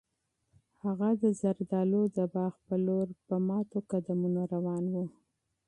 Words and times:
هغه 0.83 1.09
د 1.21 1.23
زردالیو 1.41 2.03
د 2.17 2.19
باغ 2.33 2.53
په 2.67 2.75
لور 2.85 3.07
په 3.27 3.35
ماتو 3.47 3.77
قدمونو 3.91 4.41
روان 4.53 4.83
و. 4.93 4.95